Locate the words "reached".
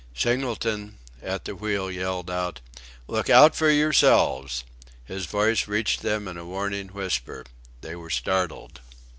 5.67-6.01